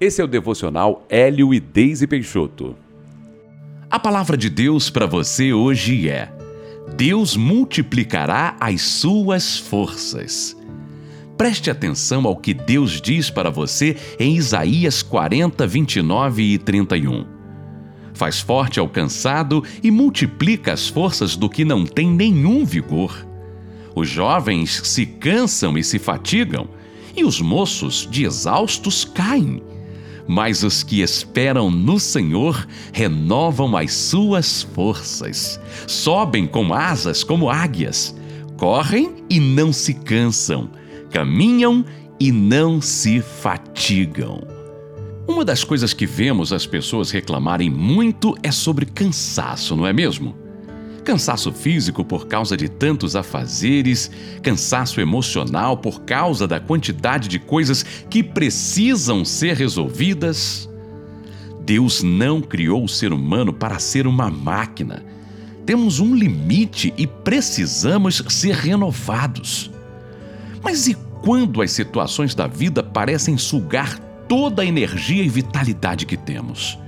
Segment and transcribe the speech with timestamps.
[0.00, 2.74] Esse é o devocional Hélio e Deise Peixoto.
[3.88, 6.32] A palavra de Deus para você hoje é:
[6.96, 10.56] Deus multiplicará as suas forças.
[11.38, 17.24] Preste atenção ao que Deus diz para você em Isaías 40, 29 e 31.
[18.12, 23.24] Faz forte ao cansado e multiplica as forças do que não tem nenhum vigor.
[23.94, 26.68] Os jovens se cansam e se fatigam,
[27.16, 29.62] e os moços, de exaustos, caem
[30.26, 38.14] mas os que esperam no Senhor renovam as suas forças, sobem com asas como águias,
[38.56, 40.70] correm e não se cansam,
[41.10, 41.84] caminham
[42.18, 44.42] e não se fatigam.
[45.26, 50.43] Uma das coisas que vemos as pessoas reclamarem muito é sobre cansaço, não é mesmo?
[51.04, 54.10] Cansaço físico por causa de tantos afazeres,
[54.42, 60.68] cansaço emocional por causa da quantidade de coisas que precisam ser resolvidas.
[61.60, 65.04] Deus não criou o ser humano para ser uma máquina.
[65.64, 69.70] Temos um limite e precisamos ser renovados.
[70.62, 76.16] Mas e quando as situações da vida parecem sugar toda a energia e vitalidade que
[76.16, 76.78] temos?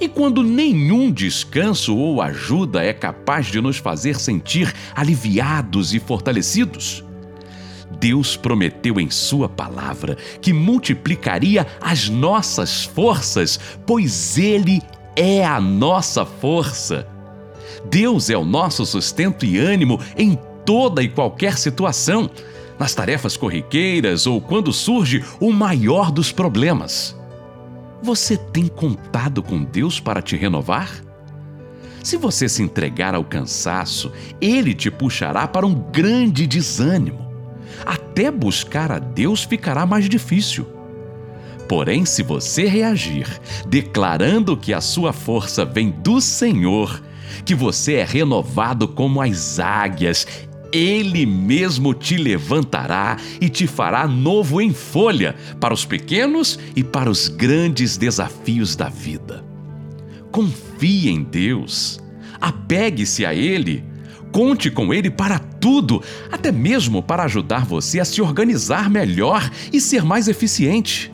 [0.00, 7.04] E quando nenhum descanso ou ajuda é capaz de nos fazer sentir aliviados e fortalecidos?
[7.98, 14.80] Deus prometeu em Sua palavra que multiplicaria as nossas forças, pois Ele
[15.16, 17.08] é a nossa força.
[17.90, 22.30] Deus é o nosso sustento e ânimo em toda e qualquer situação,
[22.78, 27.17] nas tarefas corriqueiras ou quando surge o maior dos problemas.
[28.02, 31.02] Você tem contado com Deus para te renovar?
[32.02, 37.26] Se você se entregar ao cansaço, ele te puxará para um grande desânimo.
[37.84, 40.66] Até buscar a Deus ficará mais difícil.
[41.68, 43.28] Porém, se você reagir,
[43.68, 47.02] declarando que a sua força vem do Senhor,
[47.44, 50.26] que você é renovado como as águias
[50.72, 57.10] ele mesmo te levantará e te fará novo em folha para os pequenos e para
[57.10, 59.44] os grandes desafios da vida.
[60.30, 62.00] Confie em Deus,
[62.40, 63.82] apegue-se a Ele,
[64.30, 69.80] conte com Ele para tudo, até mesmo para ajudar você a se organizar melhor e
[69.80, 71.12] ser mais eficiente.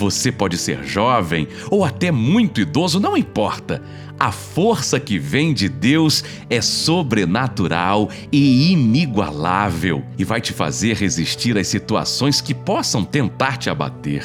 [0.00, 3.82] Você pode ser jovem ou até muito idoso, não importa.
[4.18, 11.58] A força que vem de Deus é sobrenatural e inigualável e vai te fazer resistir
[11.58, 14.24] às situações que possam tentar te abater.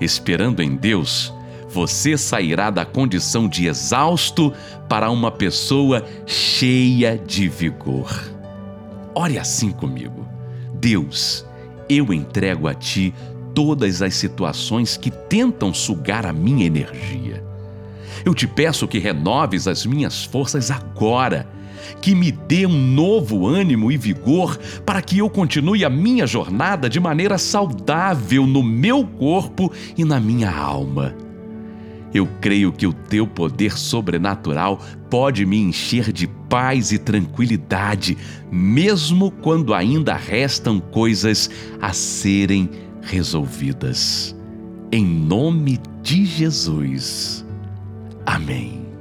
[0.00, 1.32] Esperando em Deus,
[1.68, 4.52] você sairá da condição de exausto
[4.88, 8.10] para uma pessoa cheia de vigor.
[9.14, 10.26] Ore assim comigo.
[10.74, 11.46] Deus,
[11.88, 13.14] eu entrego a Ti
[13.54, 17.42] todas as situações que tentam sugar a minha energia.
[18.24, 21.46] Eu te peço que renoves as minhas forças agora,
[22.00, 26.88] que me dê um novo ânimo e vigor para que eu continue a minha jornada
[26.88, 31.14] de maneira saudável no meu corpo e na minha alma.
[32.14, 38.16] Eu creio que o teu poder sobrenatural pode me encher de paz e tranquilidade,
[38.50, 41.50] mesmo quando ainda restam coisas
[41.82, 42.70] a serem
[43.04, 44.34] resolvidas.
[44.90, 47.44] Em nome de Jesus.
[48.26, 48.93] Amém.